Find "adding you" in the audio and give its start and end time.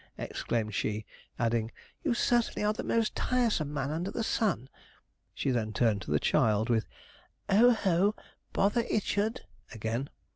1.37-2.15